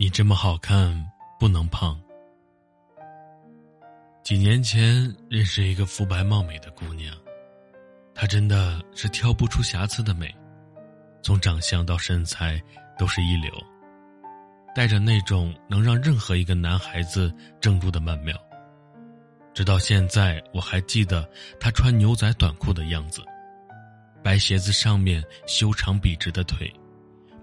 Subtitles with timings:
[0.00, 0.94] 你这么好看，
[1.40, 2.00] 不能胖。
[4.22, 7.12] 几年前认识一个肤白貌美的姑娘，
[8.14, 10.32] 她真的是挑不出瑕疵的美，
[11.20, 12.62] 从长相到身材
[12.96, 13.52] 都是一流，
[14.72, 18.38] 带着那种能让任何一个男孩子怔住的曼妙。
[19.52, 21.28] 直到现在，我还记得
[21.58, 23.20] 她穿牛仔短裤的样子，
[24.22, 26.72] 白鞋子上面修长笔直的腿，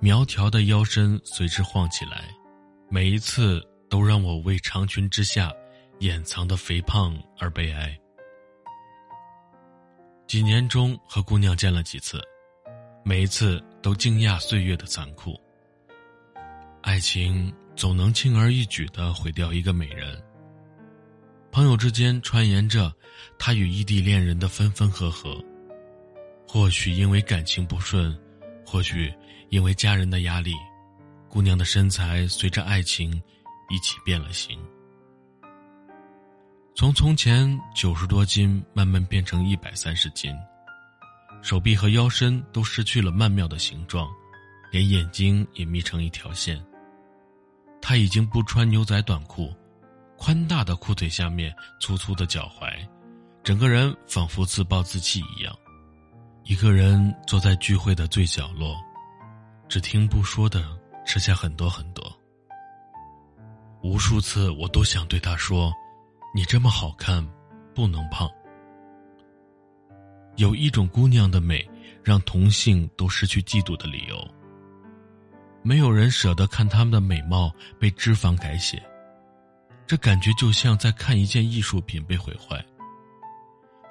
[0.00, 2.28] 苗条的腰身随之晃起来。
[2.94, 5.50] 每一次都让我为长裙之下
[6.00, 7.98] 掩藏的肥胖而悲哀。
[10.26, 12.20] 几年中和姑娘见了几次，
[13.02, 15.40] 每一次都惊讶岁月的残酷。
[16.82, 20.22] 爱情总能轻而易举的毁掉一个美人。
[21.50, 22.92] 朋友之间传言着
[23.38, 25.42] 他与异地恋人的分分合合，
[26.46, 28.14] 或许因为感情不顺，
[28.66, 29.10] 或许
[29.48, 30.52] 因为家人的压力。
[31.32, 33.10] 姑娘的身材随着爱情
[33.70, 34.60] 一起变了形，
[36.74, 40.30] 从从前九十多斤慢慢变成一百三十斤，
[41.40, 44.06] 手臂和腰身都失去了曼妙的形状，
[44.70, 46.62] 连眼睛也眯成一条线。
[47.80, 49.50] 她已经不穿牛仔短裤，
[50.18, 52.86] 宽大的裤腿下面粗粗的脚踝，
[53.42, 55.56] 整个人仿佛自暴自弃一样，
[56.44, 58.76] 一个人坐在聚会的最角落，
[59.66, 60.81] 只听不说的。
[61.04, 62.10] 吃下很多很多，
[63.82, 65.72] 无数次我都想对他说
[66.34, 67.26] ：“你这么好看，
[67.74, 68.30] 不能胖。”
[70.36, 71.68] 有一种姑娘的美，
[72.02, 74.26] 让同性都失去嫉妒的理由。
[75.62, 78.82] 没有人舍得看她们的美貌被脂肪改写，
[79.86, 82.64] 这感觉就像在看一件艺术品被毁坏，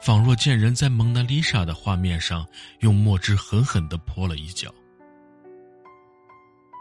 [0.01, 2.45] 仿若见人在蒙娜丽莎的画面上
[2.79, 4.73] 用墨汁狠狠的泼了一脚。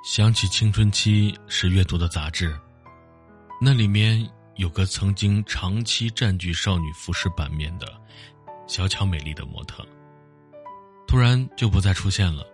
[0.03, 2.59] 想起青春期时阅读的杂志，
[3.61, 7.87] 那里面有个曾经长期占据少女服饰版面的
[8.67, 9.87] 小巧美丽的模特，
[11.07, 12.47] 突然就不再出现了。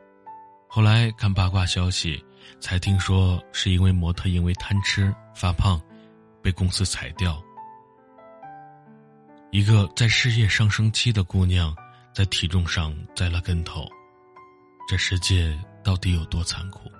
[0.67, 2.23] 后来看八卦消息，
[2.59, 5.81] 才听说是因为模特因为贪吃发胖，
[6.43, 7.41] 被公司裁掉。
[9.53, 11.75] 一个在事业上升期的姑娘，
[12.13, 13.89] 在体重上栽了跟头，
[14.89, 16.91] 这世界到底有多残酷？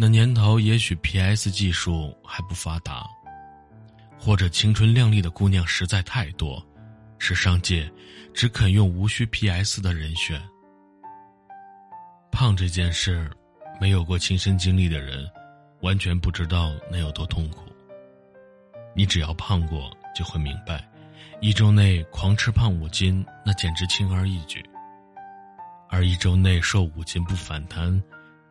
[0.00, 3.04] 那年头，也许 P.S 技术还不发达，
[4.16, 6.64] 或者青春靓丽的姑娘实在太多，
[7.18, 7.90] 时尚界
[8.32, 10.40] 只肯用无需 P.S 的人选。
[12.30, 13.28] 胖这件事，
[13.80, 15.28] 没有过亲身经历的人，
[15.80, 17.64] 完全不知道那有多痛苦。
[18.94, 20.88] 你只要胖过，就会明白，
[21.40, 24.60] 一周内狂吃胖五斤，那简直轻而易举；
[25.90, 28.00] 而一周内瘦五斤不反弹，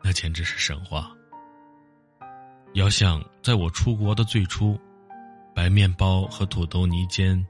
[0.03, 1.09] 那简直是神话。
[2.77, 4.79] 遥想在我出国的最初，
[5.55, 7.43] 白面包和土豆泥煎，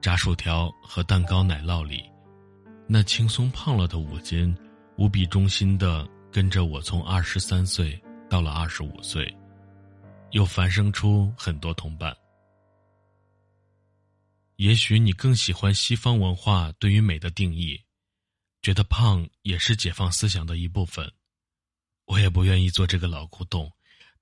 [0.00, 2.10] 炸薯条和蛋糕奶酪里，
[2.88, 4.56] 那轻松胖了的五斤，
[4.96, 9.30] 无比忠心的跟着我从二十三岁到了二十五岁，
[10.30, 12.16] 又繁生出很多同伴。
[14.56, 17.78] 也许你更喜欢西方文化对于美的定义，
[18.62, 21.12] 觉得胖也是解放思想的一部分。
[22.06, 23.70] 我也不愿意做这个老古董。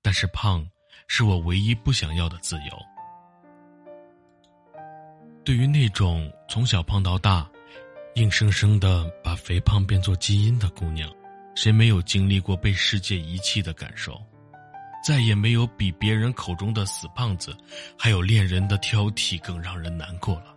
[0.01, 0.65] 但是胖，
[1.07, 2.79] 是我唯一不想要的自由。
[5.43, 7.49] 对于那种从小胖到大，
[8.15, 11.11] 硬生生的把肥胖变作基因的姑娘，
[11.55, 14.21] 谁没有经历过被世界遗弃的感受？
[15.03, 17.55] 再也没有比别人口中的死胖子，
[17.97, 20.55] 还有恋人的挑剔更让人难过了。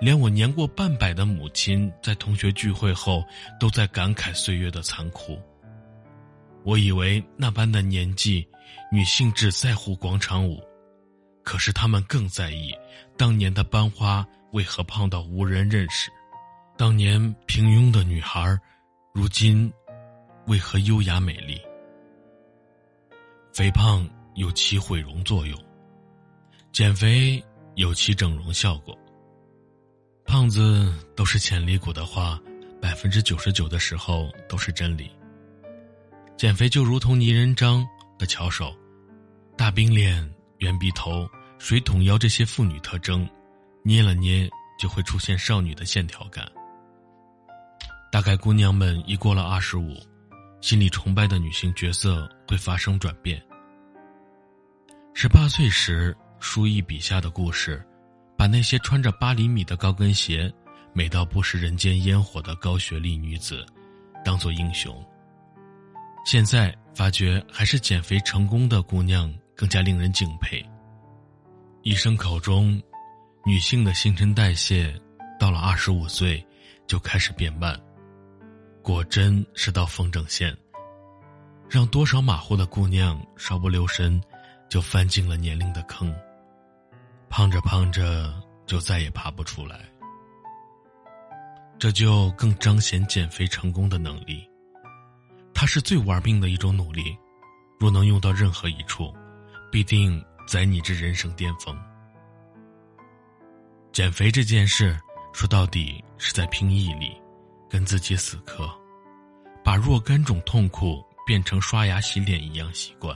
[0.00, 3.24] 连我年过半百的母亲，在同学聚会后，
[3.58, 5.38] 都在感慨岁月的残酷。
[6.64, 8.46] 我以为那般的年纪，
[8.92, 10.62] 女性只在乎广场舞，
[11.42, 12.72] 可是她们更在意
[13.16, 16.10] 当年的班花为何胖到无人认识，
[16.76, 18.58] 当年平庸的女孩，
[19.14, 19.72] 如今
[20.46, 21.60] 为何优雅美丽？
[23.52, 25.58] 肥胖有其毁容作用，
[26.72, 27.42] 减肥
[27.74, 28.96] 有其整容效果。
[30.24, 32.40] 胖子都是潜力股的话，
[32.80, 35.10] 百分之九十九的时候都是真理。
[36.40, 37.86] 减肥就如同泥人张
[38.18, 38.74] 的巧手，
[39.58, 40.26] 大冰脸、
[40.56, 41.28] 圆鼻头、
[41.58, 43.28] 水桶腰这些妇女特征，
[43.82, 44.48] 捏了捏
[44.78, 46.50] 就会出现少女的线条感。
[48.10, 49.94] 大概姑娘们一过了二十五，
[50.62, 53.38] 心里崇拜的女性角色会发生转变。
[55.12, 57.86] 十八岁时，书意笔下的故事，
[58.34, 60.50] 把那些穿着八厘米的高跟鞋、
[60.94, 63.62] 美到不食人间烟火的高学历女子，
[64.24, 65.06] 当做英雄。
[66.24, 70.64] 现在发觉还是减肥成功的姑娘更加令人敬佩。
[71.82, 72.80] 医生口中，
[73.44, 74.94] 女性的新陈代谢
[75.38, 76.46] 到了二十五岁
[76.86, 77.80] 就开始变慢，
[78.82, 80.54] 果真是道风筝线，
[81.68, 84.20] 让多少马虎的姑娘稍不留神
[84.68, 86.14] 就翻进了年龄的坑，
[87.30, 88.34] 胖着胖着
[88.66, 89.80] 就再也爬不出来。
[91.78, 94.49] 这就更彰显减肥成功的能力。
[95.60, 97.14] 它是最玩命的一种努力，
[97.78, 99.14] 若能用到任何一处，
[99.70, 101.78] 必定载你至人生巅峰。
[103.92, 104.98] 减肥这件事，
[105.34, 107.14] 说到底是在拼毅力，
[107.68, 108.70] 跟自己死磕，
[109.62, 113.14] 把若干种痛苦变成刷牙洗脸一样习惯。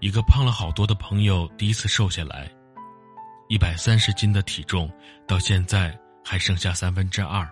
[0.00, 2.50] 一个胖了好多的朋友第一次瘦下来，
[3.50, 4.90] 一百三十斤的体重，
[5.28, 5.94] 到现在。
[6.24, 7.44] 还剩下三分之二，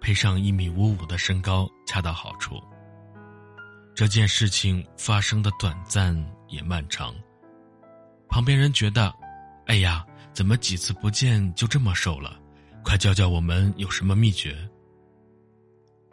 [0.00, 2.60] 配上一米五五的身高，恰到好处。
[3.94, 6.16] 这件事情发生的短暂
[6.48, 7.14] 也漫长。
[8.28, 9.12] 旁边人觉得，
[9.66, 12.38] 哎呀，怎么几次不见就这么瘦了？
[12.82, 14.56] 快教教我们有什么秘诀。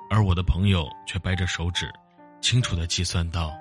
[0.10, 1.90] 而我的朋友却掰着手指，
[2.42, 3.54] 清楚的计算道：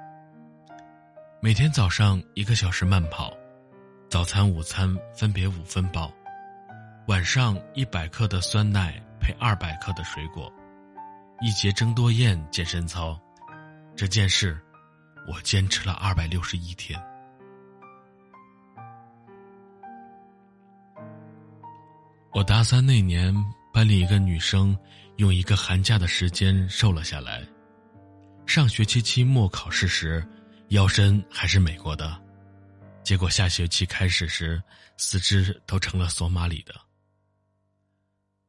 [1.40, 3.32] 每天早上一个小时慢跑，
[4.08, 6.12] 早餐、午餐分别五分饱。
[7.06, 10.52] 晚上一百克的酸奶配二百克的水果，
[11.40, 13.16] 一节郑多燕健身操，
[13.94, 14.60] 这件事
[15.28, 17.00] 我坚持了二百六十一天。
[22.32, 23.32] 我大三那年，
[23.72, 24.76] 班里一个女生
[25.18, 27.40] 用一个寒假的时间瘦了下来，
[28.46, 30.26] 上学期期末考试时，
[30.70, 32.20] 腰身还是美国的，
[33.04, 34.60] 结果下学期开始时，
[34.96, 36.74] 四肢都成了索马里的。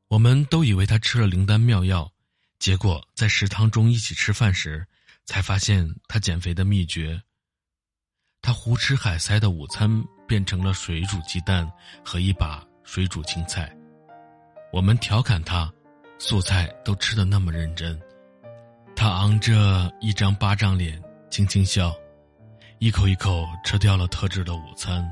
[0.10, 2.10] 我们都以为他吃了灵丹妙药，
[2.60, 4.88] 结果在食堂中一起吃饭时，
[5.26, 7.22] 才发现他减肥的秘诀。
[8.42, 11.70] 他胡吃海塞的午餐变成了水煮鸡蛋
[12.06, 13.70] 和一把水煮青菜。
[14.72, 15.70] 我们调侃他，
[16.20, 18.00] 素菜都吃的那么认真，
[18.96, 21.94] 他昂着一张巴掌脸，轻轻笑，
[22.80, 25.06] 一口一口吃掉了特制的午餐，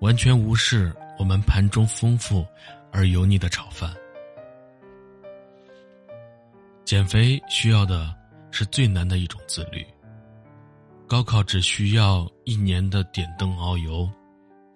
[0.00, 2.46] 完全无视我们盘中丰富。
[2.96, 3.94] 而油腻的炒饭。
[6.82, 8.16] 减肥需要的
[8.50, 9.86] 是最难的一种自律。
[11.06, 14.10] 高考只需要一年的点灯熬油，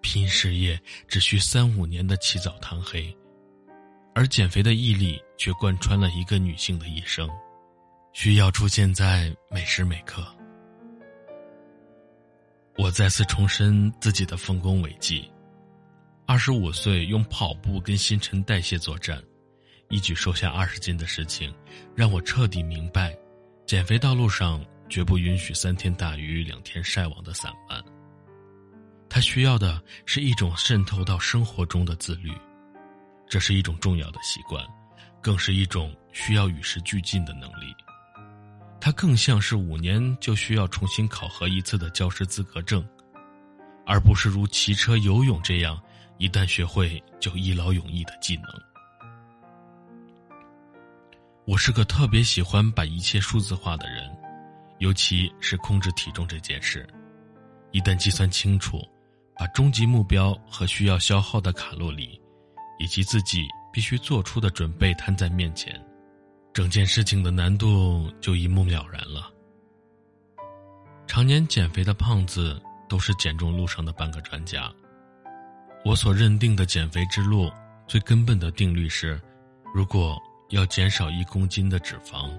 [0.02, 0.78] 拼事业
[1.08, 3.16] 只需三五年的起早贪黑，
[4.14, 7.26] 而减肥的毅力却贯穿了一个女性的一生，
[8.12, 10.22] 需要出现在每时每刻。
[12.76, 15.28] 我再次重申自己的丰功伟绩。
[16.30, 19.20] 二十五岁用跑步跟新陈代谢作战，
[19.88, 21.52] 一举瘦下二十斤的事情，
[21.92, 23.18] 让我彻底明白，
[23.66, 27.82] 减肥道路上绝不允许三天打鱼两天晒网的散漫。
[29.08, 32.30] 他需要的是一种渗透到生活中的自律，
[33.28, 34.64] 这是一种重要的习惯，
[35.20, 37.74] 更是一种需要与时俱进的能力。
[38.80, 42.88] 它更像是五年就需要重新考核一次的教师资格证，
[43.84, 45.76] 而不是如骑车、游泳这样。
[46.20, 48.44] 一旦学会就一劳永逸的技能。
[51.46, 54.14] 我是个特别喜欢把一切数字化的人，
[54.80, 56.86] 尤其是控制体重这件事。
[57.70, 58.86] 一旦计算清楚，
[59.34, 62.20] 把终极目标和需要消耗的卡路里，
[62.78, 65.82] 以及自己必须做出的准备摊在面前，
[66.52, 69.32] 整件事情的难度就一目了然了。
[71.06, 72.60] 常年减肥的胖子
[72.90, 74.70] 都是减重路上的半个专家。
[75.84, 77.50] 我所认定的减肥之路，
[77.86, 79.20] 最根本的定律是：
[79.74, 80.20] 如果
[80.50, 82.30] 要减少一公斤的脂肪，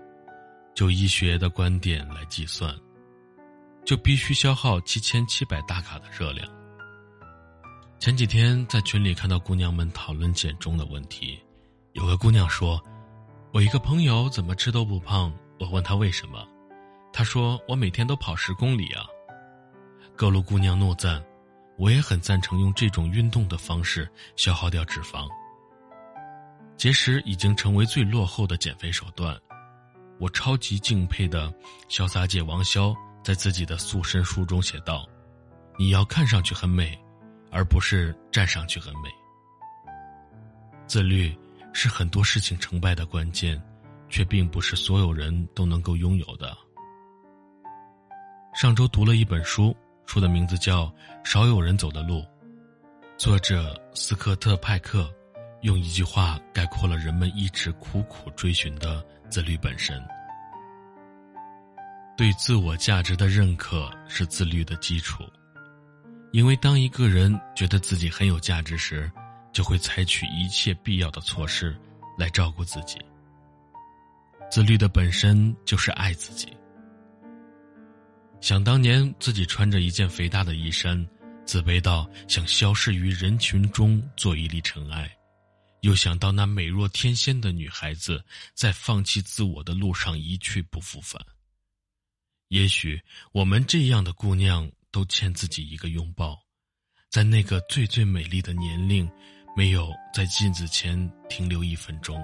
[0.75, 2.73] 就医学的观点来计算，
[3.83, 6.47] 就必须消耗七千七百大卡的热量。
[7.97, 11.39] 前几天在群里看到姑娘们讨论减重的问题，
[11.93, 12.81] 有个姑娘说
[13.53, 16.47] ：“我一个朋友怎么吃都不胖。”我问她为什么，
[17.13, 19.05] 她说：“我每天都跑十公里啊。”
[20.15, 21.23] 各路姑娘怒赞。
[21.81, 25.27] 我也很赞成用这种运动的方式消耗掉脂肪。
[26.77, 29.35] 节食已经成为最落后的减肥手段。
[30.19, 31.51] 我超级敬佩的
[31.89, 35.09] 潇洒姐王潇在自己的塑身书中写道
[35.75, 36.95] ：“你要看上去很美，
[37.49, 39.09] 而不是站上去很美。”
[40.85, 41.35] 自律
[41.73, 43.59] 是很多事情成败的关键，
[44.07, 46.55] 却并不是所有人都能够拥有的。
[48.53, 49.75] 上周读了一本书。
[50.05, 50.85] 书的名字叫
[51.23, 52.19] 《少有人走的路》，
[53.17, 55.09] 作者斯科特·派克
[55.61, 60.01] 用一句话概括了人们一直苦苦追寻的自律本身。
[62.17, 65.23] 对自我价值的认可是自律的基础，
[66.31, 69.11] 因为当一个人觉得自己很有价值时，
[69.53, 71.75] 就会采取一切必要的措施
[72.17, 72.99] 来照顾自己。
[74.51, 76.55] 自律的本身就是爱自己。
[78.41, 81.07] 想当年自己穿着一件肥大的衣衫，
[81.45, 85.09] 自卑到想消失于人群中做一粒尘埃。
[85.81, 88.23] 又想到那美若天仙的女孩子，
[88.55, 91.23] 在放弃自我的路上一去不复返。
[92.47, 92.99] 也许
[93.31, 96.37] 我们这样的姑娘都欠自己一个拥抱，
[97.09, 99.09] 在那个最最美丽的年龄，
[99.55, 102.19] 没有在镜子前停留一分钟，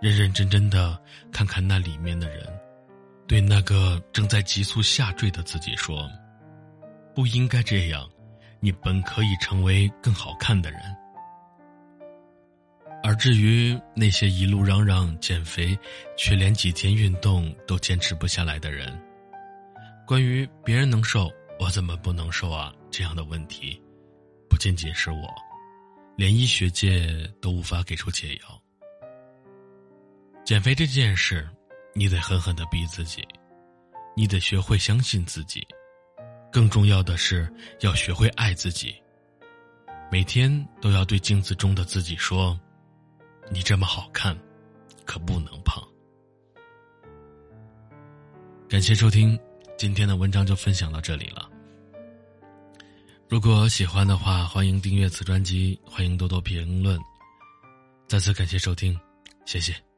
[0.00, 2.46] 认认真真的看看那里面的人，
[3.26, 6.10] 对那个正在急速下坠的自己说
[7.14, 8.08] ：“不应该这样，
[8.60, 10.80] 你本可以成为更好看的人。”
[13.04, 15.76] 而至于那些一路嚷嚷减肥，
[16.16, 18.96] 却连几天运动都坚持不下来的人，
[20.06, 22.72] 关于别人能瘦，我怎么不能瘦啊？
[22.90, 23.82] 这样的问题，
[24.48, 25.34] 不仅仅是我，
[26.16, 28.62] 连医学界都无法给出解药。
[30.44, 31.48] 减肥这件事，
[31.94, 33.26] 你得狠狠的逼自己，
[34.16, 35.66] 你得学会相信自己，
[36.50, 38.94] 更重要的是要学会爱自己。
[40.10, 42.58] 每天都要对镜子中的自己说。
[43.50, 44.38] 你这么好看，
[45.04, 45.82] 可不能胖。
[48.68, 49.38] 感谢收听，
[49.76, 51.50] 今天的文章就分享到这里了。
[53.28, 56.98] 如果喜欢的话，欢迎订阅此专辑，欢迎多多评论。
[58.06, 58.98] 再次感谢收听，
[59.44, 59.91] 谢谢。